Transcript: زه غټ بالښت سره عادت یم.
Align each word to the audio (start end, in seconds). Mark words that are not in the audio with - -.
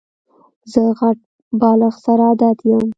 زه 0.71 0.81
غټ 0.97 1.17
بالښت 1.59 1.99
سره 2.05 2.23
عادت 2.29 2.57
یم. 2.69 2.85